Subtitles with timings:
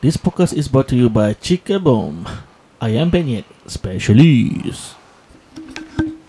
[0.00, 2.28] This podcast is brought to you by Chica Boom.
[2.80, 4.94] Ayam Penyet Specialist.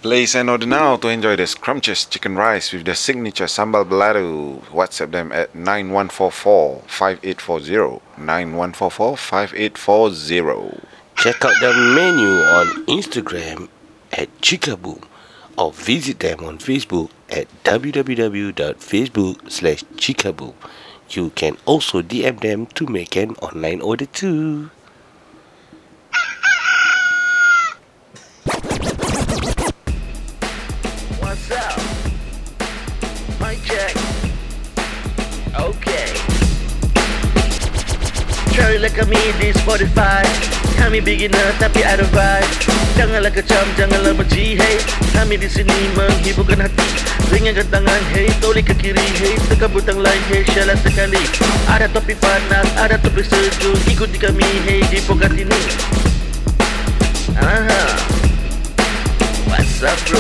[0.01, 4.59] Place and order now to enjoy the scrumptious chicken rice with the signature sambal balado.
[4.73, 8.01] WhatsApp them at 9144-5840.
[8.17, 10.83] 9144-5840.
[11.17, 13.69] Check out their menu on Instagram
[14.11, 15.03] at Chikaboom
[15.59, 20.55] or visit them on Facebook at www.facebook slash Chikaboom.
[21.11, 24.69] You can also DM them to make an online order too.
[38.59, 40.19] Try like kami di Spotify.
[40.75, 42.51] Kami beginner tapi ada vibe.
[42.99, 44.83] Janganlah kecam, janganlah benci Hey,
[45.15, 46.83] kami di sini menghiburkan hati.
[47.31, 51.23] Ringankan tangan, hey, toleh ke kiri Hey, tekan butang lain, hey, syalat sekali.
[51.71, 53.79] Ada topik panas, ada topik sejuk.
[53.87, 55.59] Ikuti kami, hey, di podcast ini
[57.39, 57.83] Aha.
[59.47, 60.19] What's up, bro?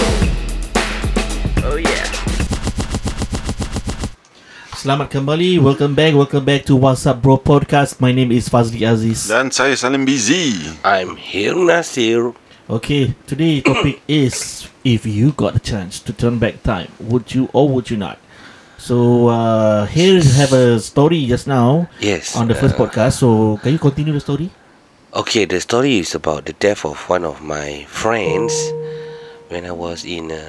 [1.67, 2.18] Oh yeah
[4.79, 5.59] Selamat kembali.
[5.59, 6.15] Welcome back.
[6.15, 7.99] Welcome back to What's Up Bro Podcast.
[7.99, 9.27] My name is Fazli Aziz.
[9.27, 10.55] Dan saya Salim Busy.
[10.87, 12.31] I'm here Nasir.
[12.71, 17.51] Okay, today topic is if you got a chance to turn back time, would you
[17.51, 18.23] or would you not?
[18.79, 22.39] So uh, here you have a story just now Yes.
[22.39, 23.19] on the first uh, podcast.
[23.19, 24.47] So can you continue the story?
[25.11, 28.55] Okay, the story is about the death of one of my friends
[29.51, 30.39] when I was in uh,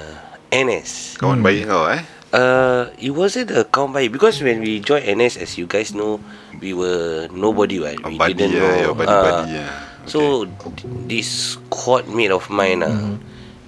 [0.55, 1.19] NS.
[1.19, 1.99] Kawan baik kau eh?
[2.31, 6.19] Uh, it wasn't a count by because when we joined NS, as you guys know,
[6.63, 7.99] we were nobody, right?
[7.99, 8.75] Oh, we buddy didn't ya, know.
[8.79, 9.67] your buddy uh, buddy ya.
[10.07, 11.27] So th- this
[11.59, 13.19] squad mate of mine, uh,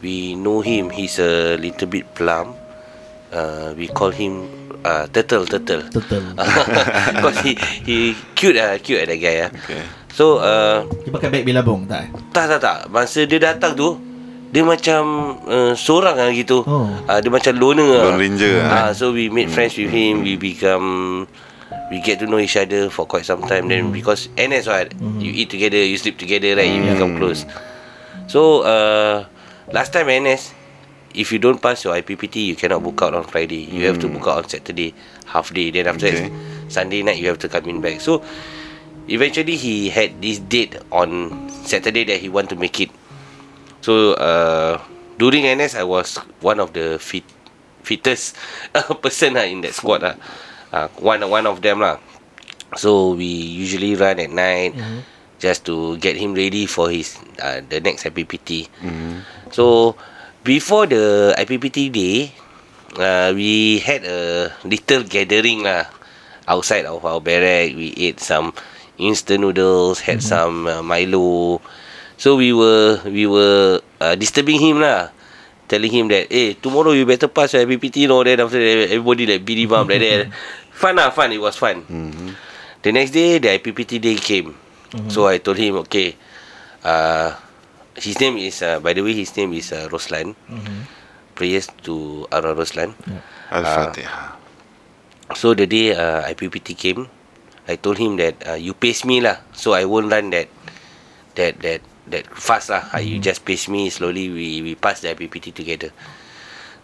[0.01, 0.89] we know him.
[0.89, 2.55] He's a little bit plump.
[3.35, 4.47] Uh, we call him
[4.85, 5.83] uh, turtle, turtle.
[5.91, 6.23] Turtle.
[7.13, 7.97] Because he he
[8.33, 9.51] cute ah, cute ah, that guy ah.
[9.51, 9.83] Okay.
[10.13, 12.13] So uh, Dia pakai beg bilabong tak?
[12.31, 12.77] tak tak tak.
[12.93, 13.97] Masa dia datang tu,
[14.53, 15.01] dia macam
[15.49, 16.61] uh, seorang ah gitu.
[16.61, 16.85] Oh.
[17.09, 18.03] Uh, dia macam loner ah.
[18.13, 18.69] Lone Ranger ah.
[18.69, 20.21] Ah, so we made friends with him.
[20.21, 21.25] We become
[21.89, 23.65] we get to know each other for quite some time.
[23.65, 26.69] Then because NS right, you eat together, you sleep together, right?
[26.69, 27.49] You become close.
[28.29, 29.25] So uh,
[29.73, 30.53] last time NS,
[31.17, 33.65] if you don't pass your IPPT, you cannot book out on Friday.
[33.65, 34.93] You have to book out on Saturday,
[35.33, 35.73] half day.
[35.73, 36.29] Then after Okay.
[36.29, 36.31] that,
[36.69, 38.01] Sunday night you have to come in back.
[38.05, 38.21] So
[39.09, 41.33] eventually he had this date on
[41.65, 42.93] Saturday that he want to make it.
[43.83, 44.79] So uh,
[45.19, 47.27] during NS, I was one of the fit,
[47.83, 48.39] fittest
[49.03, 50.03] person uh, in that squad.
[50.07, 50.15] Uh.
[50.71, 51.99] Uh, one one of them lah.
[52.79, 54.73] So we usually run at night
[55.37, 58.71] just to get him ready for his uh, the next IPPT.
[59.53, 59.93] So
[60.41, 62.33] before the IPPT day,
[62.97, 65.85] uh, we had a little gathering lah
[66.49, 67.77] outside of our barrack.
[67.77, 68.57] We ate some
[68.97, 71.61] instant noodles, had some uh, Milo.
[72.23, 75.11] So we were we were uh, disturbing him lah,
[75.67, 78.23] telling him that, hey, tomorrow you better pass your IPPT, you know.
[78.23, 80.31] Then after that, everybody like beat him up like that.
[80.71, 81.35] Fun lah, fun.
[81.35, 81.83] It was fun.
[82.79, 84.55] The next day, the IPPT day came.
[85.11, 86.15] So I told him, okay,
[86.87, 87.35] uh,
[87.99, 90.31] his name is, uh, by the way, his name is uh, Roslan.
[91.35, 92.95] Prayers to Ara Roslan.
[93.51, 94.39] Al-Fatihah.
[95.35, 97.05] So the day uh, IPPT came,
[97.67, 100.47] I told him that uh, you pace me lah, so I won't run that
[101.35, 102.85] that that that fast lah.
[102.93, 104.29] Uh, You just pace me slowly.
[104.29, 105.89] We we pass the IPPT together.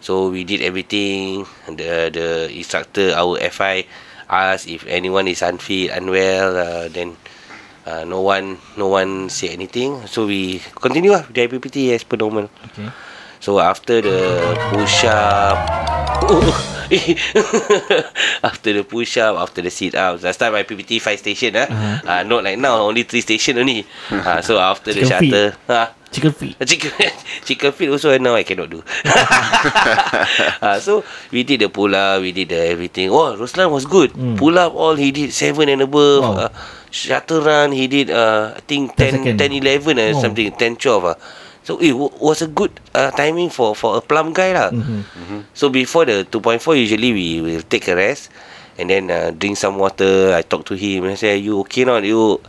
[0.02, 1.46] So we did everything.
[1.70, 3.86] The the instructor, our FI,
[4.26, 6.56] asked if anyone is unfit, unwell.
[6.58, 7.14] Uh, then
[7.86, 10.02] uh, no one no one say anything.
[10.10, 12.50] So we continue lah the IPPT as per normal.
[12.72, 12.90] Okay.
[13.40, 15.99] So after the push up
[18.42, 21.66] After the push up After the sit up Last time IPPT 5 station ah.
[21.70, 21.96] Uh-huh.
[22.10, 25.30] uh, Not like now Only 3 station only uh, So after the Chicken feet.
[25.30, 26.56] shuttle uh, Chicken feet.
[26.66, 26.90] Chicken
[27.46, 28.82] chicken feet also now I cannot do.
[29.06, 33.10] uh, so we did the pull up, we did the everything.
[33.14, 34.10] Oh, Roslan was good.
[34.36, 36.22] Pull up all he did seven and above.
[36.26, 36.32] Wow.
[36.34, 36.48] Uh,
[36.90, 39.38] shuttle run he did uh, I think 10 10, second.
[39.38, 40.20] 10 11 or Oh.
[40.20, 41.14] something 10 12 uh.
[41.70, 44.74] So it w- was a good uh, timing for for a plum guy lah.
[45.54, 48.26] So before the 2.4 usually we will take a rest
[48.74, 50.34] and then uh, drink some water.
[50.34, 52.42] I talk to him and I say you okay not you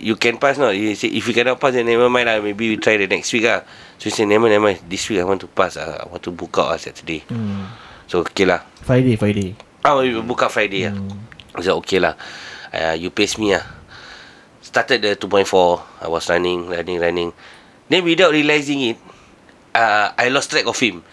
[0.00, 0.72] you can pass not?
[0.72, 2.40] He say if you cannot pass then never mind lah.
[2.40, 3.60] Maybe we try the next week ah.
[4.00, 4.80] So he say never mind, never mind.
[4.88, 5.76] This week I want to pass.
[5.76, 7.28] Uh, I want to book out uh, Saturday.
[7.28, 7.68] Hmm.
[8.08, 8.64] So okay lah.
[8.88, 9.52] Friday, Friday.
[9.84, 10.96] Ah, we will book out Friday ah.
[11.52, 12.16] I said okay lah.
[12.72, 13.68] Uh, you pace me ah.
[14.64, 15.44] Started the 2.4.
[16.00, 17.30] I was running, running, running.
[17.92, 18.96] Then without realizing it,
[19.76, 21.04] uh, I lost track of him.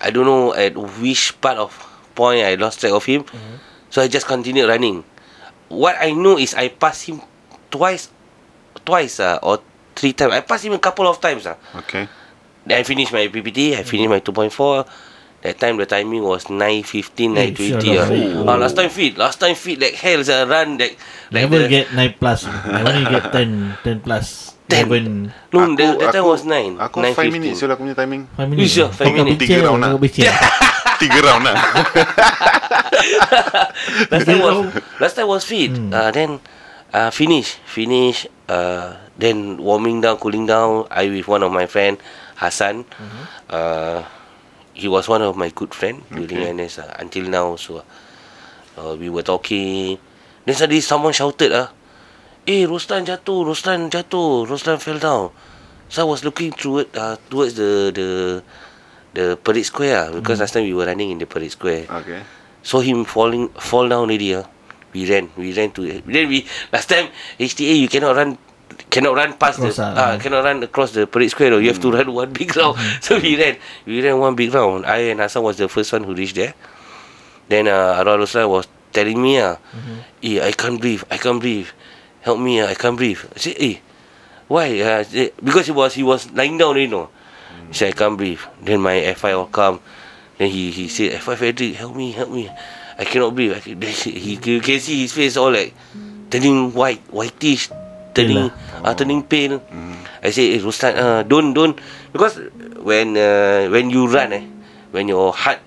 [0.00, 1.68] I don't know at which part of
[2.16, 3.28] point I lost track of him.
[3.92, 5.04] So I just continued running.
[5.68, 7.20] What I know is I passed him
[7.68, 8.08] twice,
[8.88, 9.60] twice uh, or
[9.94, 10.32] three times.
[10.32, 11.44] I passed him a couple of times.
[11.44, 11.60] Uh.
[11.84, 12.08] Okay.
[12.64, 13.76] Then I finished my PPT.
[13.76, 14.88] I finished my 2.4.
[15.44, 17.84] That time the timing was 9.15, Eh, 9.20.
[17.84, 18.08] sure ah.
[18.48, 18.56] lah.
[18.56, 19.20] Ah, last time fit.
[19.20, 20.24] Last time fit like hell.
[20.24, 20.96] Uh, run like...
[21.28, 22.48] like Never the- get 9 plus.
[22.48, 24.53] I only get 10, 10 plus.
[24.64, 24.80] 10.
[24.88, 25.04] Even
[25.52, 26.80] No, that, time was 9.
[26.80, 28.24] Aku 5 minutes lah aku punya timing.
[28.32, 28.72] 5 minutes.
[28.96, 29.36] Five Kau minutes.
[29.36, 30.00] bincang, Tiga round kau lah.
[30.00, 30.34] bincang.
[30.96, 31.56] Tiga round lah.
[34.10, 34.56] last time was
[35.02, 35.72] last time was fit.
[35.92, 36.40] Uh, then
[36.92, 38.26] uh, finish, finish.
[38.48, 40.86] Uh, then warming down, cooling down.
[40.90, 41.98] I with one of my friend
[42.36, 42.84] Hassan.
[43.48, 44.02] Uh,
[44.74, 47.56] he was one of my good friend during NS uh, until now.
[47.56, 47.84] So
[48.80, 49.98] uh, we were talking.
[50.44, 51.68] Then suddenly someone shouted, "Ah,
[52.46, 55.30] eh Roslan jatuh, Roslan jatuh, Roslan fell down."
[55.88, 58.08] So I was looking toward uh, towards the the
[59.14, 62.20] the parade square ah, because last time we were running in the parade square Okay.
[62.66, 64.44] saw him falling fall down already ah.
[64.94, 68.38] We ran, we ran to then we last time HTA you cannot run
[68.90, 69.94] cannot run past Cross the ah.
[69.94, 71.62] ah cannot run across the parade square though.
[71.62, 72.78] You have to run one big round.
[73.04, 74.86] so we ran we ran one big round.
[74.86, 76.54] I and Hassan was the first one who reached there.
[77.46, 79.58] Then uh, Arwah Roslan was telling me ah,
[80.22, 81.70] eh I can't breathe, I can't breathe.
[82.24, 83.20] Help me ah, I can't breathe.
[83.20, 83.76] I said eh
[84.48, 84.80] why?
[84.80, 85.04] Uh,
[85.40, 87.08] because he was he was lying down you know.
[87.68, 88.40] He said I can't breathe.
[88.64, 89.80] Then my FI all come.
[90.40, 92.48] Then he he said FI Frederick help me help me.
[92.96, 93.52] I cannot breathe.
[93.52, 95.76] I can, then he you can see his face all like
[96.32, 97.68] turning white whitish,
[98.16, 98.48] turning
[98.80, 99.60] uh, turning pale.
[100.24, 101.76] I say eh Ruslan uh, don't don't
[102.08, 102.40] because
[102.80, 104.44] when uh, when you run eh
[104.96, 105.60] when your heart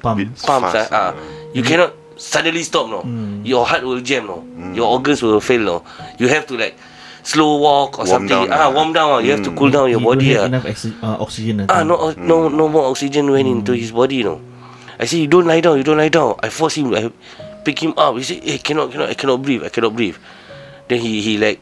[0.00, 0.16] Pump.
[0.16, 1.12] Bit pumps fast, ah, uh,
[1.52, 3.00] you cannot suddenly stop no.
[3.02, 3.40] Mm.
[3.48, 4.44] Your heart will jam no.
[4.76, 5.76] Your organs will fail no.
[6.20, 6.76] You have to like
[7.24, 8.48] slow walk or Warm something.
[8.48, 9.10] down, ah, warm down.
[9.10, 9.18] ah.
[9.24, 9.56] You have to Mm.
[9.56, 10.50] cool down your He body have ah.
[10.52, 11.64] enough oxy- uh, oxygen.
[11.68, 14.40] Ah, no, uh, no, no more oxygen went into his body, no.
[15.00, 16.36] I say, you don't lie down, you don't lie down.
[16.44, 17.08] I force him, I
[17.64, 18.16] pick him up.
[18.20, 20.16] He say, eh, cannot, cannot, I cannot breathe, I cannot breathe.
[20.88, 21.60] Then he, he like,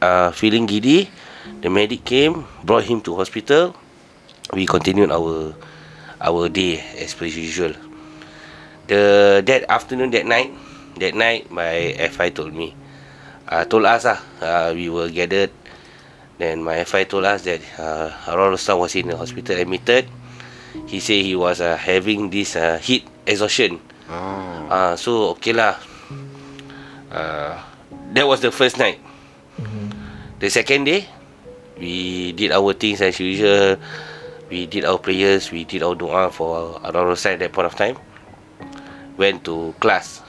[0.00, 1.08] uh, feeling giddy.
[1.60, 3.74] The medic came, brought him to hospital.
[4.52, 5.52] We continued our,
[6.20, 7.72] our day as per usual.
[8.88, 10.48] The that afternoon, that night,
[10.96, 12.72] that night, my FI told me,
[13.44, 15.52] uh, told us ah, uh, we were gathered.
[16.40, 20.08] Then my FI told us that uh, Rostam was in the hospital admitted.
[20.88, 23.76] He said he was uh, having this uh, heat exhaustion.
[24.08, 24.72] Oh.
[24.72, 25.76] Uh, so okay lah.
[27.12, 27.60] Uh,
[28.16, 28.96] that was the first night.
[30.40, 31.04] The second day,
[31.76, 33.76] we did our things as usual.
[34.48, 35.50] We did our prayers.
[35.52, 38.00] We did our doa for Rostam at that point of time.
[39.18, 40.22] Went to class.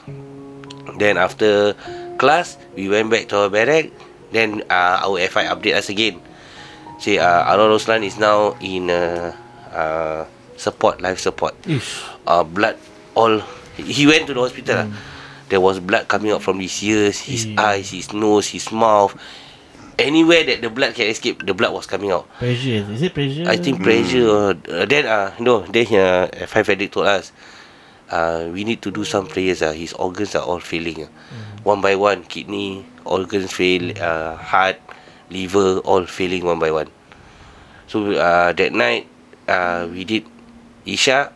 [0.97, 1.77] Then after
[2.17, 3.93] class, we went back to our barrack.
[4.33, 6.17] Then uh, our FI update us again.
[6.97, 9.31] Say uh, Arwah Roslan is now in uh,
[9.71, 10.25] uh,
[10.57, 11.53] support, life support.
[11.69, 12.03] Ish.
[12.25, 12.75] Uh, blood
[13.15, 13.39] all.
[13.77, 14.75] He went to the hospital.
[14.83, 14.87] lah.
[15.49, 17.55] There was blood coming out from his ears, his Eh.
[17.57, 19.15] eyes, his nose, his mouth.
[19.97, 22.29] Anywhere that the blood can escape, the blood was coming out.
[22.37, 22.85] Pressure.
[22.89, 23.45] Is it pressure?
[23.49, 24.53] I think pressure.
[24.53, 27.31] Uh, then uh, no, then uh, Five Frederick told us,
[28.11, 29.61] uh, we need to do some prayers.
[29.61, 31.03] Uh, his organs are all failing.
[31.05, 31.07] Uh.
[31.63, 34.77] One by one, kidney organs fail, uh, heart,
[35.29, 36.89] liver all failing one by one.
[37.87, 39.07] So uh, that night,
[39.47, 40.25] uh, we did
[40.85, 41.33] Isha.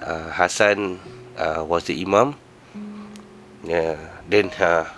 [0.00, 0.98] Uh, Hassan
[1.36, 2.36] uh, was the imam.
[3.64, 3.96] Yeah.
[4.28, 4.88] Then uh,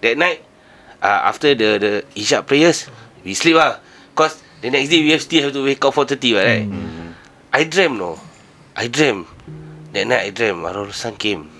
[0.00, 0.44] that night,
[1.00, 2.88] uh, after the the Isha prayers,
[3.24, 3.80] we sleep ah.
[4.18, 6.66] Cause the next day we have still have to wake up 4.30 right?
[7.54, 8.18] I dream no.
[8.74, 9.26] I dream.
[9.98, 11.50] That night I dream Arul came.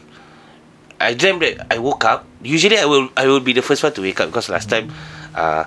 [1.02, 2.22] I dream that I woke up.
[2.40, 4.94] Usually I will I will be the first one to wake up because last time
[5.34, 5.64] uh,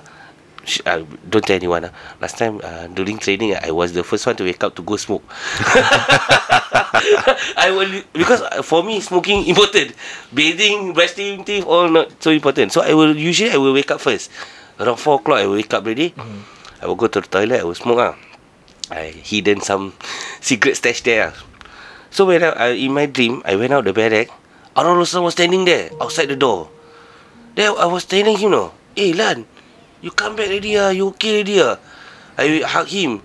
[0.64, 4.24] sh- uh don't tell anyone uh, last time uh, during training I was the first
[4.24, 5.20] one to wake up to go smoke.
[7.60, 9.92] I will because uh, for me smoking important.
[10.32, 12.72] Bathing, brushing teeth all not so important.
[12.72, 14.30] So I will usually I will wake up first.
[14.80, 16.14] Around four o'clock I will wake up already.
[16.80, 17.60] I will go to the toilet.
[17.60, 18.16] I will smoke ah.
[18.88, 19.92] I hidden some
[20.40, 21.36] secret stash there.
[21.36, 21.51] ah.
[22.12, 24.28] So when I, I in my dream I went out the barrack.
[24.76, 26.68] Arul Roslan was standing there outside the door.
[27.56, 29.44] Then I was telling him no, hey Lan,
[30.00, 31.76] you come back already ah, you okay already ah.
[32.36, 33.20] I hug him.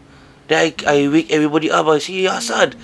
[0.47, 1.87] Then I, I wake everybody up.
[1.87, 2.75] I say, Hassan,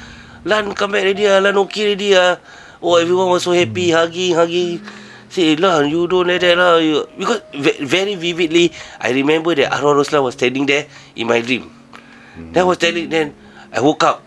[0.43, 2.39] Lan come back already ah, Lan okay already ah.
[2.83, 4.83] Oh, everyone was so happy, hugging, hugging.
[5.31, 6.83] Say, Lan, you don't like that lah.
[6.83, 11.39] You, because ve- very vividly, I remember that Arwah Roslan was standing there in my
[11.39, 11.72] dream.
[12.36, 13.31] Then I was telling, then
[13.72, 14.19] I woke up.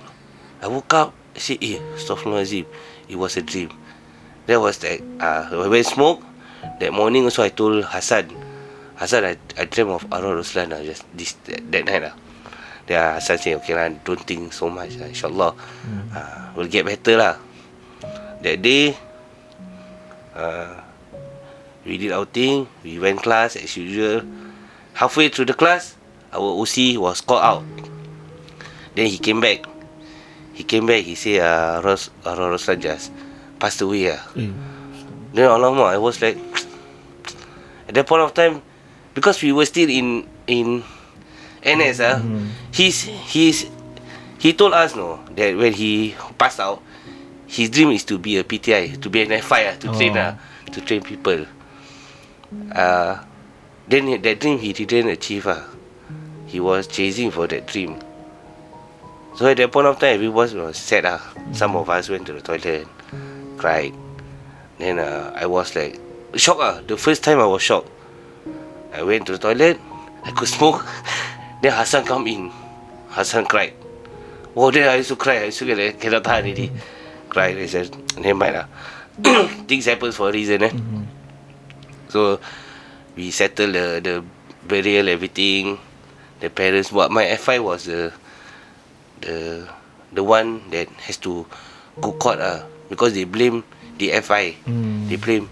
[0.61, 2.65] I woke up, I said, eh, Astaghfirullahaladzim.
[3.09, 3.71] It was a dream.
[4.47, 6.25] That was that, uh, when smoke,
[6.81, 8.33] that morning also I told Hassan,
[8.97, 12.15] Hassan, I, I dream of Arwah Roslan uh, just this, that, that night lah.
[12.87, 14.97] Then uh, Hassan say, okay lah, don't think so much.
[14.97, 15.53] Uh, InsyaAllah,
[16.17, 17.37] uh, will get better lah.
[18.41, 18.97] That day,
[20.35, 20.87] uh,
[21.87, 22.67] We did our thing.
[22.83, 24.27] We went class as usual.
[24.99, 25.95] Halfway through the class,
[26.35, 27.65] our OC was called out.
[28.99, 29.63] Then he came back.
[30.57, 31.05] He came back.
[31.05, 33.13] He said, uh, Ros, uh, Roslan just
[33.61, 34.09] passed away.
[34.11, 34.17] Uh.
[34.37, 34.49] Eh,
[35.37, 36.39] Then alamak, I was like,
[37.89, 38.63] at that point of time,
[39.13, 40.81] because we were still in in
[41.61, 42.19] NS, ah,
[42.73, 43.69] he's he's
[44.41, 46.81] he told us no that when he passed out,
[47.47, 50.25] his dream is to be a PTI, to be an FI, ah, to train, Oh.
[50.25, 50.33] ah,
[50.73, 51.45] to train people.
[52.73, 53.21] Uh,
[53.89, 55.47] then that dream he didn't achieve.
[55.47, 55.69] Ah.
[56.47, 57.99] He was chasing for that dream.
[59.37, 61.05] So at that point of time, everyone was sad.
[61.05, 61.21] Ah.
[61.53, 62.89] Some of us went to the toilet,
[63.61, 63.93] cried.
[64.81, 66.01] Then uh, I was like
[66.41, 66.81] shocked ah.
[66.81, 67.93] The first time I was shocked.
[68.97, 69.77] I went to the toilet.
[70.25, 70.89] I could smoke.
[71.61, 72.49] then Hassan come in.
[73.13, 73.77] Hassan cried.
[74.57, 75.45] Oh, then I used to cry.
[75.45, 76.73] I used to get like, cannot tahan already.
[77.29, 77.61] Cried.
[77.61, 78.67] I said, never mind lah.
[79.69, 80.73] Things happens for a reason eh.
[82.09, 82.41] So
[83.21, 84.15] we settled the the
[84.65, 85.77] burial everything.
[86.41, 87.13] The parents buat.
[87.13, 88.17] My FI was the
[89.21, 89.69] the
[90.13, 91.47] the one that has to
[92.01, 93.65] go court ah because they blame
[93.99, 94.53] the FI.
[94.65, 95.09] Hmm.
[95.09, 95.49] They blame.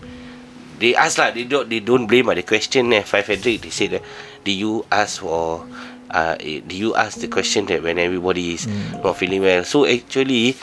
[0.78, 1.30] They ask lah.
[1.30, 1.68] They don't.
[1.68, 2.28] They don't blame.
[2.28, 3.02] Ah, they question eh.
[3.02, 3.62] Five Frederick.
[3.62, 4.02] They said that.
[4.44, 5.64] Did you ask for?
[6.14, 8.68] Uh, eh, did you ask the question that when everybody is
[9.02, 9.64] not feeling well?
[9.64, 10.54] So actually,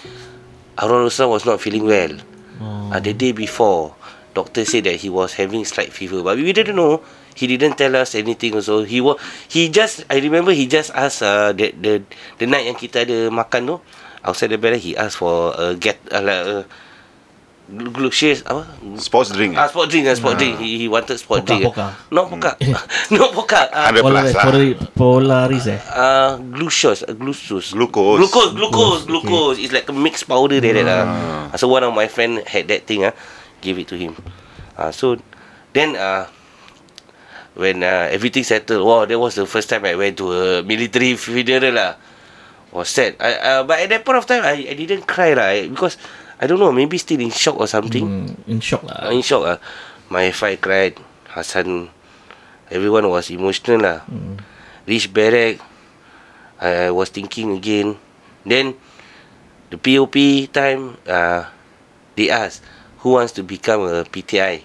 [0.79, 2.13] Arun Roslan was not feeling well.
[2.61, 2.93] Oh.
[2.93, 3.95] Uh, the day before,
[4.33, 7.03] doctor said that he was having slight fever, but we didn't know.
[7.35, 8.53] He didn't tell us anything.
[8.55, 10.03] Also, he was he just.
[10.11, 12.03] I remember he just asked uh, the the
[12.37, 13.75] the night yang kita ada makan tu
[14.21, 14.77] outside the bed.
[14.77, 16.57] He asked for a get uh, like a
[17.71, 18.67] glucose apa
[18.99, 19.55] Sports drink.
[19.55, 20.59] Ah, sport drink, ah, sport drink.
[20.59, 21.63] He, he wanted sport Poka, drink.
[21.71, 21.87] poka.
[22.11, 22.51] No poka.
[23.15, 23.61] no poka.
[23.71, 24.43] Uh, Ada plus lah.
[24.43, 25.79] Polaris, Polaris eh.
[25.95, 27.71] uh, glucose, uh, glucose.
[27.71, 28.19] Glucose.
[28.19, 29.57] Glucose, glucose, Glucose, glucose.
[29.63, 30.83] It's like a mixed powder there.
[30.83, 31.55] that, Uh.
[31.55, 33.07] So one of my friend had that thing.
[33.07, 33.15] Uh,
[33.63, 34.17] give it to him.
[34.75, 35.15] Uh, so
[35.71, 36.27] then uh,
[37.55, 41.15] when uh, everything settled, wow, that was the first time I went to a military
[41.15, 41.95] funeral lah.
[42.71, 43.19] Was sad.
[43.19, 45.97] I, uh, but at that point of time, I, I didn't cry lah I- because
[46.39, 48.01] I don't know, maybe still in shock or something.
[48.07, 49.07] Hmm, in shock lah.
[49.07, 49.57] Uh, in shock ah.
[50.07, 50.95] My FI cried.
[51.31, 51.87] Hassan,
[52.71, 54.03] everyone was emotional lah.
[54.87, 55.59] Reach barrack,
[56.59, 57.95] I was thinking again.
[58.43, 58.75] Then,
[59.69, 60.15] the POP
[60.51, 61.47] time, uh,
[62.15, 62.63] they asked,
[63.03, 64.63] who wants to become a PTI?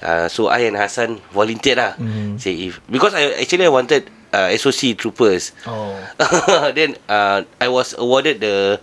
[0.00, 1.92] Uh, so I and Hassan volunteered lah.
[2.00, 2.40] Mhm.
[2.40, 5.52] Say if because I actually I wanted uh, SOC troopers.
[5.68, 5.96] Oh.
[6.76, 8.80] then uh, I was awarded the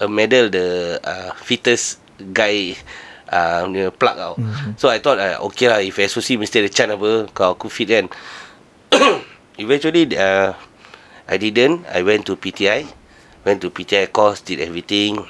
[0.00, 2.00] a medal the uh, fittest
[2.32, 2.72] guy
[3.28, 4.34] uh, punya plug tau.
[4.40, 4.80] Mhm.
[4.80, 7.92] So I thought uh, okay lah if SOC mesti ada chance apa kalau aku fit
[7.92, 8.08] kan.
[9.60, 10.56] Eventually uh,
[11.28, 11.84] I didn't.
[11.92, 12.88] I went to PTI.
[13.44, 15.20] Went to PTI course, did everything.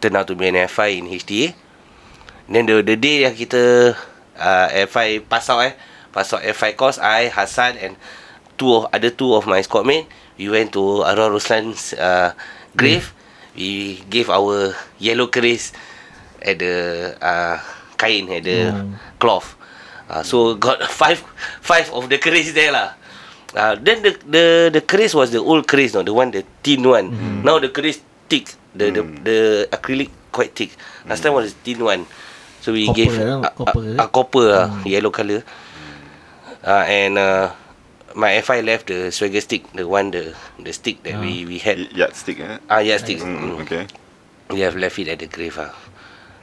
[0.00, 1.52] Turned out to be an FI in HTA.
[2.50, 3.94] Then the the day yang kita
[4.34, 5.78] uh, FI pass out eh,
[6.10, 7.94] pass out FI course, I Hassan and
[8.58, 12.34] two of other two of my squad mate, we went to Arwah Ruslan's uh,
[12.74, 13.14] grave.
[13.54, 15.70] We gave our yellow keris
[16.42, 17.58] at the uh,
[17.98, 18.94] kain at the Hmm.
[19.22, 19.54] cloth.
[20.10, 21.22] Uh, so got five
[21.62, 22.98] five of the keris there lah.
[23.54, 26.82] Uh, then the the the keris was the old keris, no, the one the thin
[26.82, 27.14] one.
[27.46, 29.38] Now the keris thick, the the the
[29.70, 30.74] acrylic quite thick.
[31.06, 32.06] Last time was the thin one.
[32.60, 33.96] So we Copper gave lah, uh, copper, uh, eh?
[33.98, 35.40] uh, copper uh, yellow color.
[36.60, 37.48] Uh, and uh,
[38.14, 41.80] my FI left the swagger stick, the one the the stick that we we had.
[41.80, 42.60] Y- Yardstick eh?
[42.68, 43.16] Ah, yeah, stick.
[43.24, 43.64] Mm, Mm.
[43.64, 43.84] okay.
[44.52, 45.56] We have left it at the grave.
[45.56, 45.72] Ah.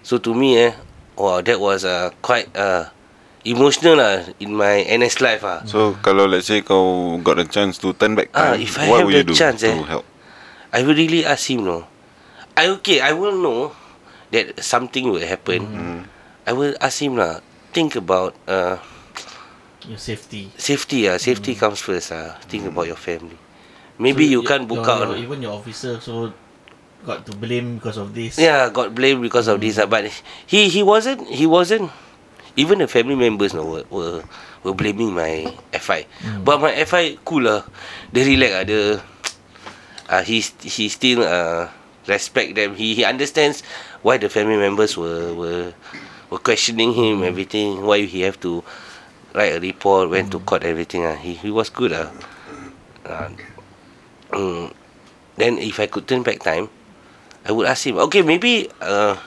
[0.02, 0.74] So to me, eh,
[1.20, 2.90] wow, that was uh, quite uh,
[3.46, 5.46] emotional lah in my NS life.
[5.46, 5.62] Ah.
[5.70, 8.90] So kalau let's say kau got a chance to turn back Ah, time, if I
[8.90, 10.06] what have will you the do chance, to eh, help?
[10.74, 11.86] I will really ask him, no.
[12.58, 13.76] I okay, I will know
[14.32, 15.62] that something will happen.
[15.68, 16.00] Mm.
[16.48, 17.40] I will ask him lah.
[17.72, 18.80] Think about uh,
[19.88, 20.52] Your safety.
[20.60, 21.08] safety.
[21.08, 22.12] Ah, safety comes first.
[22.12, 23.38] Ah, think about your family.
[24.00, 25.08] Maybe So you your- can't book your- out.
[25.16, 26.32] your- even your officer so
[27.06, 28.36] got to blame because of this.
[28.36, 29.80] Yeah, got blamed because of this.
[29.80, 30.12] ah, But
[30.50, 31.88] he he wasn't he wasn't.
[32.58, 34.26] Even the family members no, were, were
[34.66, 35.46] were blaming my
[35.78, 36.10] FI.
[36.42, 37.62] But my FI cool lah.
[38.10, 38.64] Dia relax ah.
[38.66, 38.82] Dia
[40.10, 41.70] uh, he he still uh,
[42.10, 42.74] respect them.
[42.74, 43.62] He he understands
[44.08, 45.76] why the family members were were
[46.32, 47.84] were questioning him everything.
[47.84, 48.64] Why he have to
[49.36, 51.04] write a report, went to court everything.
[51.04, 52.08] Ah, he he was good ah.
[53.04, 53.28] Uh,
[54.32, 54.72] mm,
[55.36, 56.72] then if I could turn back time,
[57.44, 58.00] I would ask him.
[58.08, 59.20] Okay, maybe uh,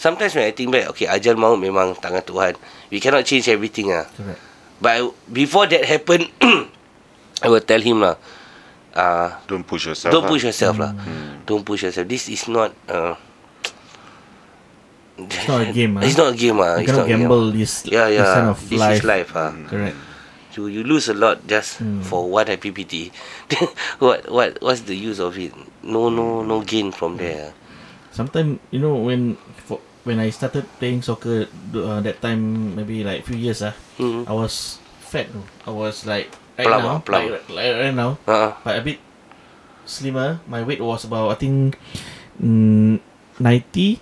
[0.00, 2.56] sometimes when I think back, okay, ajal maut memang tangan Tuhan.
[2.88, 4.08] We cannot change everything ah.
[4.16, 4.40] Correct.
[4.80, 6.32] But I, before that happened,
[7.44, 8.16] I will tell him lah.
[8.96, 10.08] Uh, Don't push yourself.
[10.08, 10.96] don't push yourself lah.
[11.44, 12.08] Don't push yourself.
[12.08, 12.72] This is not.
[12.88, 13.12] Uh,
[15.18, 15.96] It's not a game.
[15.96, 16.02] ah.
[16.04, 16.76] It's not a game ah.
[16.76, 17.20] You It's cannot not a game.
[17.24, 18.28] gamble this, Yeah, yeah.
[18.36, 19.00] kind of this life.
[19.00, 19.52] is life ah.
[19.68, 19.96] Correct.
[20.56, 22.00] You you lose a lot just Hmm.
[22.00, 23.12] for one happy PT.
[24.00, 25.52] what what what's the use of it?
[25.84, 27.52] No no no gain from there.
[28.12, 29.36] Sometimes you know when
[29.68, 31.44] for, when I started playing soccer
[31.76, 34.24] uh, that time maybe like few years ah, Mm.
[34.24, 35.28] I was fat.
[35.68, 37.28] I was like right Plump now, ah, plump.
[37.28, 38.96] like, like right now, Uh, but a bit
[39.84, 40.40] slimmer.
[40.48, 41.76] My weight was about I think
[42.40, 42.96] mm,
[43.40, 44.00] 90.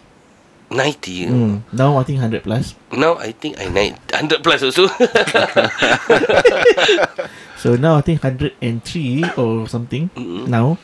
[0.75, 1.27] 90.
[1.31, 1.55] Mm.
[1.73, 2.75] Now I think 100 plus.
[2.91, 4.91] Now I think I nine hundred plus also.
[7.57, 8.61] So now I think 103
[9.41, 10.45] or something Mm-mm.
[10.51, 10.77] now.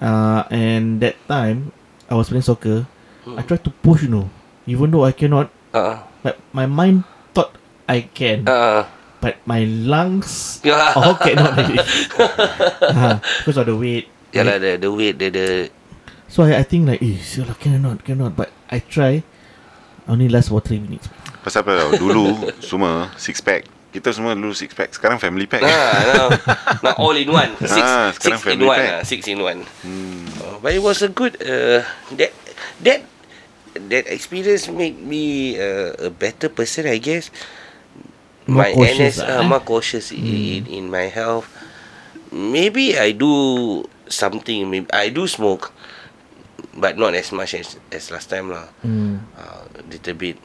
[0.00, 1.72] Uh, and that time
[2.08, 2.86] I was playing soccer.
[3.24, 3.46] I Mm.
[3.48, 4.28] tried to push, you know,
[4.68, 5.48] even though I cannot.
[5.72, 7.04] uh, But my mind
[7.36, 7.52] thought
[7.88, 8.84] I can, uh,
[9.20, 10.60] but my lungs
[10.96, 14.08] all cannot uh, because of the weight.
[14.32, 15.46] Yeah the the weight, the the
[16.28, 18.34] So I, I think like, eh, sial lah, cannot, cannot.
[18.34, 19.22] But I try.
[20.04, 21.08] Only last for 3 minutes.
[21.40, 25.62] Pasal apa tau Dulu Semua Six pack Kita semua dulu six pack Sekarang family pack
[25.62, 25.70] ah,
[26.10, 26.26] now,
[26.84, 27.54] now all in one.
[27.62, 28.80] Six, Ah, six sekarang in family one.
[28.80, 28.90] pack.
[28.90, 29.60] ah, six in one.
[29.86, 30.24] hmm.
[30.42, 31.86] Uh, but it was a good uh,
[32.18, 32.32] that
[32.82, 33.00] that
[33.78, 37.30] that experience made me uh, a better person, I guess.
[38.50, 39.46] More my cautious NS lah, uh, eh?
[39.46, 41.46] more cautious in, in my health.
[42.34, 44.68] Maybe I do something.
[44.74, 45.70] Maybe I do smoke,
[46.76, 48.66] but not as much as as last time lah.
[48.84, 49.22] Mm.
[49.38, 50.36] Uh, little bit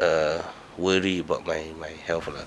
[0.00, 0.42] uh,
[0.78, 2.46] worry about my my health lah.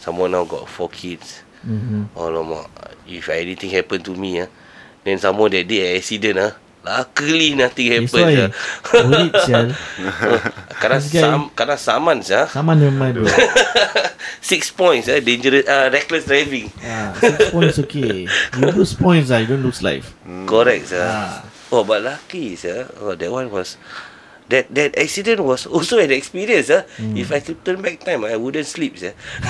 [0.00, 1.44] Someone now got four kids.
[1.60, 2.16] Mm-hmm.
[2.16, 2.72] Alamak
[3.04, 4.48] If anything happen to me ah,
[5.04, 8.50] Then some more that day accident ah, Luckily nothing happen ah.
[8.96, 9.68] Worried, sial.
[10.80, 12.48] Kadang guy- sam, kadang saman ah.
[12.48, 13.28] Sama nama bro.
[14.40, 16.72] Six points ah, dangerous uh, reckless driving.
[16.80, 18.24] Ah, six points okay.
[18.56, 20.16] You lose points ah, you don't lose life.
[20.48, 21.04] Correct sir.
[21.04, 21.44] Ah.
[21.70, 22.90] Oh but lucky sir.
[23.00, 23.76] Oh that one was
[24.50, 26.82] that that accident was also an experience ah.
[26.98, 29.14] If I could turn back time I wouldn't sleep sir.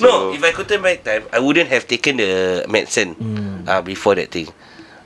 [0.00, 3.66] no, if I could turn back time I wouldn't have taken the medicine Mm.
[3.68, 4.48] uh, before that thing.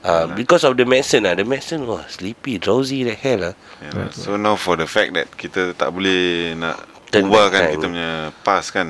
[0.01, 3.53] Uh, because of the medicine ah, the medicine was sleepy, drowsy the hell ah.
[3.81, 4.09] yeah.
[4.13, 6.77] So now for the fact that Kita tak boleh Nak
[7.13, 7.71] Turn Ubah back kan time.
[7.77, 8.09] Kita punya
[8.41, 8.87] past kan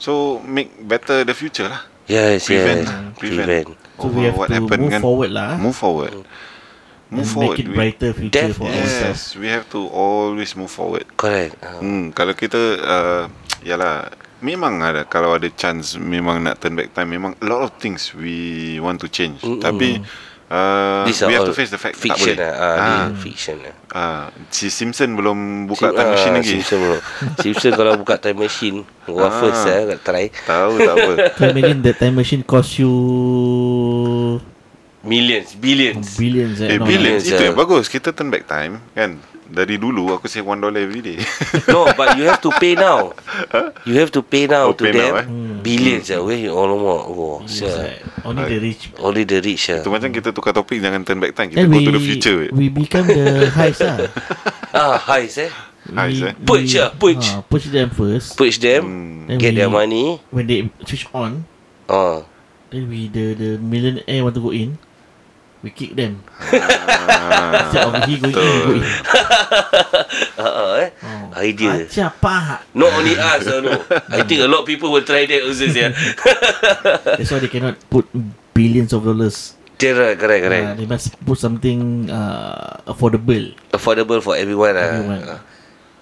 [0.00, 2.88] So make better the future lah Yes, Prevent yes.
[2.88, 3.48] lah, Prevent.
[3.48, 3.68] prevent.
[3.96, 5.56] So Over we have what to happened move kan forward lah.
[5.56, 6.12] Move forward
[7.06, 8.82] Move and forward make it We- brighter future for Definitely.
[8.82, 9.22] ourselves.
[9.32, 11.54] Yes We have to always move forward Correct.
[11.62, 13.22] Uh, Hmm, kalau kita uh,
[13.62, 17.72] yalah memang ada kalau ada chance memang nak turn back time memang a lot of
[17.78, 19.40] things we want to change.
[19.40, 19.58] Mm-mm.
[19.58, 20.02] Tapi
[20.48, 22.50] uh, These we have all to face the fact fiction tak boleh.
[22.50, 23.74] ah, ah, Ah, dia fiction ah.
[23.92, 26.52] ah, si Simpson belum buka Sim- time machine ah, lagi.
[26.54, 26.96] Simpson bro.
[27.38, 29.32] Simpson kalau buka time machine, gua Ah.
[29.36, 31.12] first ah, try Tahu tak apa.
[31.36, 32.92] You imagine that time machine cost you
[35.06, 36.06] millions, billions.
[36.18, 36.74] billions eh?
[36.74, 37.46] eh, No, billions billions, itu ah.
[37.46, 37.86] yang bagus.
[37.86, 39.16] Kita turn back time kan.
[39.46, 41.22] Dari dulu aku save one dollar every day.
[41.70, 43.14] no, but you have to pay now.
[43.86, 45.14] You have to pay Oh, now to pay them.
[45.14, 45.26] now, eh?
[45.62, 47.06] Billions ah, where you all more.
[47.06, 47.70] Oh, It's sir.
[47.70, 48.90] like only the rich.
[48.98, 49.78] Only the rich ah.
[49.78, 51.54] Itu macam kita tukar topik jangan turn back time.
[51.54, 52.36] Kita Then go we to the future.
[52.42, 52.50] weh.
[52.50, 54.10] we become the highs lah.
[54.74, 55.50] Ah, high eh.
[55.94, 56.34] Highs, We- eh?
[56.42, 57.26] Push we- ah, push.
[57.30, 58.34] ah, push them first.
[58.34, 59.30] Push them, Hmm.
[59.30, 60.18] Then get we- their money.
[60.34, 61.46] When they switch on,
[61.86, 62.26] Ah.
[62.74, 64.74] then we the the millionaire want to go in.
[65.64, 66.20] We kick them.
[67.16, 68.44] Ah, Instead of he going in, go
[68.76, 68.82] in.
[70.36, 70.88] Ah, ah, eh.
[71.02, 71.42] Oh.
[71.42, 71.72] Idea.
[71.88, 72.60] Macam pahat.
[72.72, 73.72] Not only us, ah, no.
[74.12, 75.90] I think a lot of people will try that also, yeah.
[77.18, 78.06] That's why they cannot put
[78.54, 79.56] billions of dollars.
[79.76, 80.66] Correct, correct, correct.
[80.66, 83.52] Uh, they must put something uh, affordable.
[83.72, 84.76] Affordable for everyone.
[84.76, 84.88] ah.
[84.92, 85.22] Everyone.
[85.28, 85.40] Ah.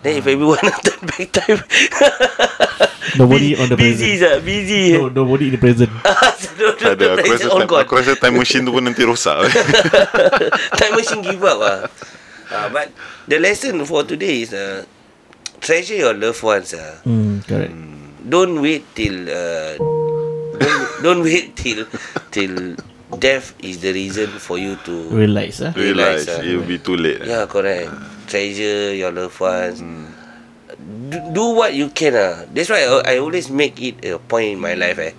[0.04, 1.64] Then if everyone turn back time,
[3.20, 4.20] Nobody on the busy, present.
[4.20, 4.92] sah, busy.
[5.00, 5.88] No, nobody in the present.
[6.60, 7.80] no, no, ada aku rasa time, gone.
[7.80, 9.48] aku rasa time machine tu pun nanti rosak.
[10.76, 11.80] time machine give up ah.
[12.52, 12.92] Uh, but
[13.32, 14.84] the lesson for today is uh,
[15.64, 17.00] treasure your loved ones ah.
[17.08, 17.72] Hmm, correct.
[18.28, 19.80] Don't wait till uh,
[20.60, 21.88] don't, don't wait till
[22.28, 22.76] till
[23.18, 25.72] death is the reason for you to Realize, ah.
[25.76, 26.42] Realize Realize, ah.
[26.42, 27.22] it will be too late.
[27.24, 27.90] yeah correct
[28.26, 30.06] treasure your loved ones Hmm.
[31.10, 32.44] do, do what you can ah.
[32.50, 35.12] That's why I, I always make it a point in my life eh.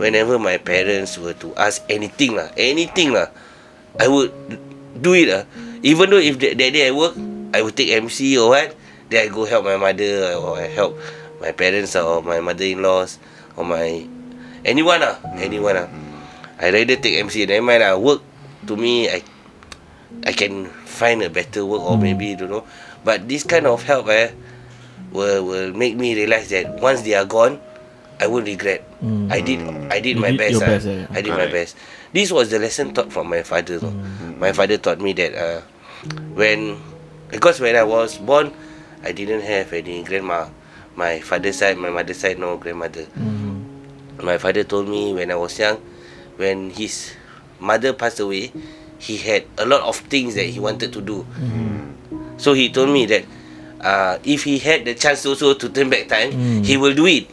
[0.00, 3.28] Whenever my parents were to ask anything lah, anything lah,
[4.00, 4.32] I would
[4.96, 5.44] do it ah.
[5.84, 7.16] Even though if that, that day I work,
[7.52, 8.76] I would take MC or what,
[9.08, 10.96] then I go help my mother or I help
[11.40, 13.16] my parents or my mother-in-laws
[13.56, 14.04] or my
[14.64, 15.88] anyone ah, anyone ah.
[16.60, 17.46] I rather take MC.
[17.48, 17.96] Never mind lah.
[17.96, 18.20] Work
[18.68, 19.24] to me, I
[20.28, 22.64] I can find a better work or maybe don't know.
[23.00, 24.30] But this kind of help eh
[25.10, 27.56] will will make me realize that once they are gone,
[28.20, 28.84] I won't regret.
[29.00, 29.32] Mm.
[29.32, 30.60] I did I did You my did best.
[30.60, 30.68] ah.
[30.76, 31.06] best, eh.
[31.08, 31.80] I did my best.
[32.12, 33.80] This was the lesson taught from my father.
[33.80, 33.96] though.
[34.36, 35.60] My father taught me that uh,
[36.36, 36.76] when
[37.30, 38.50] Because when I was born,
[39.06, 40.50] I didn't have any grandma.
[40.98, 43.06] My father side, my mother side, no grandmother.
[43.14, 43.62] Mm.
[44.26, 45.78] My father told me when I was young,
[46.40, 47.12] when his
[47.60, 48.48] mother passed away,
[48.96, 51.28] he had a lot of things that he wanted to do.
[52.40, 53.24] So he told me that
[53.84, 56.64] uh, if he had the chance also to turn back time, Mm.
[56.64, 57.28] he will do it.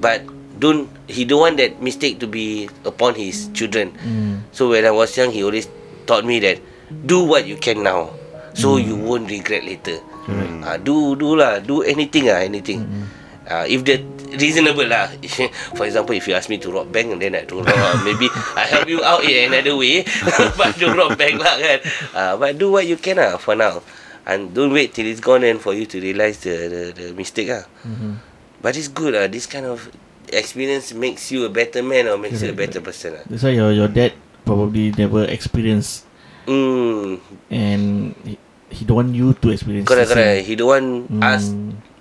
[0.00, 0.24] But
[0.60, 3.96] don't he don't want that mistake to be upon his children.
[4.04, 4.44] Mm.
[4.52, 5.68] So when I was young, he always
[6.04, 6.60] taught me that
[7.08, 8.12] do what you can now,
[8.52, 10.00] so you won't regret later.
[10.28, 10.52] Correct.
[10.60, 12.84] Uh, do do lah, do anything ah, anything.
[13.48, 14.04] Uh, if the
[14.36, 15.10] reasonable lah.
[15.78, 17.74] For example, if you ask me to rob bank, then I don't rob.
[17.74, 17.98] lah.
[18.04, 20.04] Maybe I help you out in another way,
[20.58, 21.78] but don't rob bank lah kan.
[22.14, 23.80] Uh, but do what you can lah for now,
[24.26, 27.50] and don't wait till it's gone and for you to realise the the, the mistake
[27.50, 27.64] ah.
[27.82, 28.20] Mhm.
[28.60, 29.24] But it's good ah.
[29.26, 29.88] This kind of
[30.30, 33.24] experience makes you a better man or makes you a better person ah.
[33.26, 34.14] That's why your your dad
[34.46, 36.06] probably never experienced,
[36.50, 37.20] Mm,
[37.52, 37.82] and
[38.26, 38.34] he,
[38.72, 39.86] he don't want you to experience.
[39.86, 40.42] correct, correct.
[40.48, 41.22] He don't want Mm.
[41.22, 41.44] us,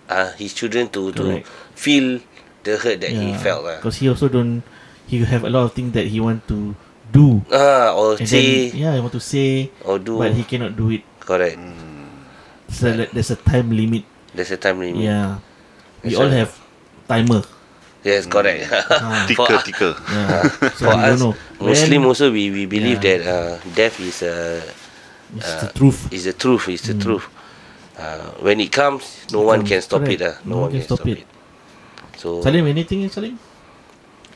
[0.10, 1.46] uh, his children to to Correct.
[1.78, 2.20] feel
[2.66, 3.78] the hurt that he felt lah.
[3.80, 4.66] Because he also don't.
[5.10, 6.76] He have a lot of things that he want to
[7.10, 7.42] do.
[7.50, 10.20] Ah, or And say then, yeah, he want to say, or do.
[10.22, 11.02] but he cannot do it.
[11.22, 11.58] correct.
[12.70, 14.06] So like, there's a time limit.
[14.34, 15.02] There's a time limit.
[15.02, 15.42] Yeah,
[16.06, 16.52] we That's all why- have
[17.10, 17.42] timer.
[18.06, 18.70] Yes, correct.
[18.72, 19.90] Ah, For Tika us- tika.
[20.08, 20.42] yeah.
[20.80, 21.34] so For us, know.
[21.60, 23.18] Muslim When also we, we believe Yeah.
[23.18, 24.62] that uh, death is a
[25.36, 26.08] it's the truth.
[26.14, 26.70] is the truth.
[26.70, 27.26] Is the truth.
[28.00, 30.22] Uh, when it comes, no one can stop Correct.
[30.22, 30.32] it.
[30.32, 30.36] Uh.
[30.48, 31.28] No, one can stop it.
[32.16, 33.36] So, Salim, anything, Salim?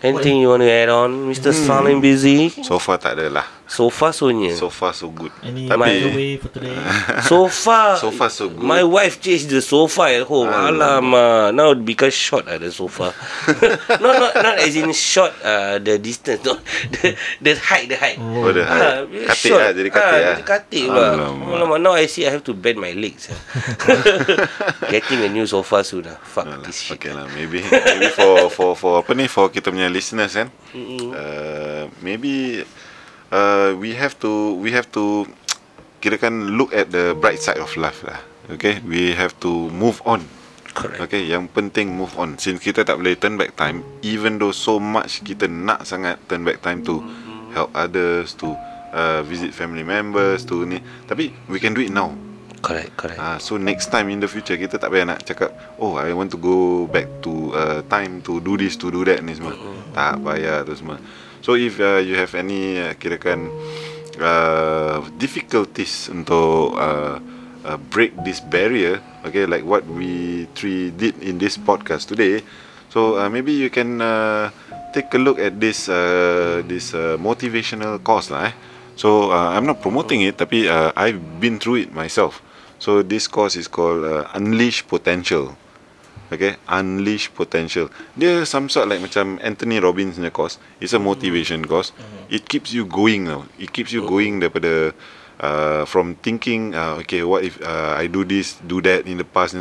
[0.04, 1.54] anything you want to add on, Mr.
[1.56, 2.52] Salim Busy?
[2.60, 3.47] So far tak ada lah.
[3.63, 4.54] So far, Sonia.
[4.54, 5.32] So far so good.
[5.41, 6.76] Any Tapi takeaway for today?
[7.32, 8.60] So far, So far so good.
[8.62, 10.52] My wife changed the sofa at home.
[10.52, 11.56] Alamak.
[11.56, 13.15] Now because short uh, the sofa.
[14.04, 16.43] not not not as in short uh, the distance.
[16.43, 16.60] No,
[16.93, 18.19] the the height the height.
[18.19, 19.32] Oh, the Ah, height.
[19.32, 20.30] Katik lah, jadi katik ah, lah.
[20.36, 21.12] Jadi katik lah.
[21.17, 21.56] Alamak.
[21.58, 21.78] Alamak.
[21.82, 23.32] Now I see I have to bend my legs.
[23.32, 23.39] ah.
[24.91, 26.06] Getting a new sofa soon.
[26.12, 26.19] ah.
[26.21, 26.99] Fuck Alah, this shit.
[26.99, 30.52] Okay lah maybe maybe for for for apa ni for kita punya listeners kan
[31.13, 32.62] uh, maybe
[33.33, 35.25] uh, we have to we have to
[35.99, 38.21] kira kan look at the bright side of life lah
[38.53, 40.21] okay we have to move on
[40.73, 41.05] Correct.
[41.05, 42.33] Okay, yang penting move on.
[42.41, 46.41] Since kita tak boleh turn back time, even though so much kita nak sangat turn
[46.41, 46.97] back time to
[47.53, 48.57] help others, to
[48.89, 50.81] uh, visit family members, to ni.
[51.05, 52.09] Tapi we can do it now.
[52.65, 52.97] Correct.
[52.97, 53.21] Correct.
[53.21, 56.33] Ah, so next time in the future kita tak payah nak cakap, oh I want
[56.33, 59.53] to go back to uh, time to do this, to do that ni semua.
[59.93, 60.97] Tak payah tu semua.
[61.43, 63.51] So if uh, you have any uh, kirakan
[64.15, 67.19] uh, difficulties untuk uh,
[67.67, 72.39] uh, break this barrier, okay, like what we three did in this podcast today.
[72.88, 74.56] So uh, maybe you can uh,
[74.95, 78.47] take a look at this uh, this uh, motivational course lah.
[78.47, 78.53] Eh.
[78.95, 82.39] So uh, I'm not promoting it, tapi uh, I've been through it myself.
[82.79, 85.60] So this course is called uh, Unleash Potential.
[86.33, 87.93] Okay, Unleash Potential.
[88.17, 90.57] Dia some sort like macam Anthony Robbins punya course.
[90.81, 91.93] It's a motivation course.
[92.33, 93.45] It keeps you going now.
[93.61, 94.97] It keeps you going daripada
[95.43, 99.27] uh, from thinking, uh, okay, what if uh, I do this, do that in the
[99.27, 99.53] past,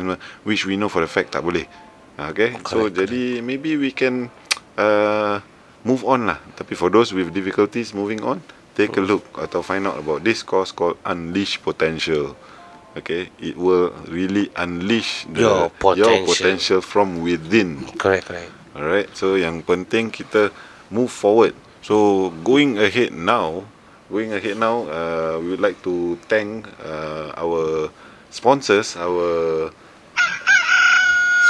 [0.47, 1.67] which we know for a fact tak boleh.
[2.13, 4.29] Okay, so Correct, jadi maybe we can
[4.77, 5.41] uh,
[5.81, 6.39] move on lah.
[6.53, 8.39] Tapi for those with difficulties moving on,
[8.77, 12.37] take a look atau find out about this course called Unleash Potential.
[12.93, 16.25] Okay, it will really unleash the, Your potential.
[16.29, 17.81] potential from within.
[17.97, 18.29] Correct.
[18.29, 18.51] Correct.
[18.73, 20.49] Alright, so yang penting kita
[20.89, 21.53] move forward.
[21.85, 23.65] So going ahead now,
[24.09, 27.89] going ahead now, uh, we would like to thank uh, our
[28.33, 29.69] sponsors, our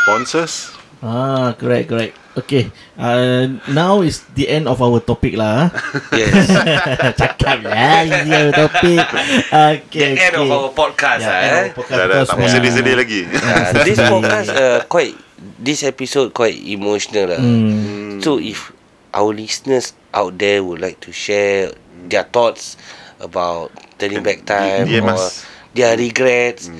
[0.04, 0.73] sponsors.
[1.04, 2.16] Ah, correct, correct.
[2.34, 2.72] Okay.
[2.96, 5.68] Uh, now is the end of our topic lah.
[5.68, 6.16] ah.
[6.16, 6.48] Yes.
[7.20, 9.04] Cakap lah, ini our topic.
[9.52, 10.56] Okay, The end of okay.
[10.56, 11.22] our podcast.
[11.28, 11.64] Yeah, ah, end eh.
[11.68, 13.22] of podcast Dah, dah, because, tak mau uh, sedih-sedih lagi.
[13.28, 15.14] Uh, this podcast uh, quite
[15.60, 17.42] this episode quite emotional lah.
[17.44, 18.24] Hmm.
[18.24, 18.72] So if
[19.12, 21.76] our listeners out there would like to share
[22.08, 22.80] their thoughts
[23.20, 25.44] about turning back time DM or us.
[25.76, 26.72] their regrets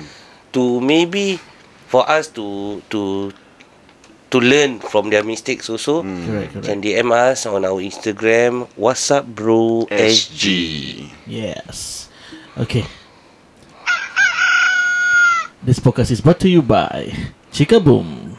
[0.56, 1.36] to maybe
[1.92, 3.30] for us to to
[4.34, 6.26] to learn from their mistakes also mm.
[6.26, 6.66] Correct, correct.
[6.66, 12.08] can DM us on our Instagram what's up bro SG Yes.
[12.58, 12.84] Okay.
[15.62, 17.10] This podcast is brought to you by
[17.50, 18.36] Chikaboom,